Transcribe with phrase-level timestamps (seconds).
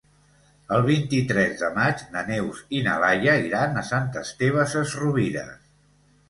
[0.75, 5.63] El vint-i-tres de maig na Neus i na Laia iran a Sant Esteve Sesrovires.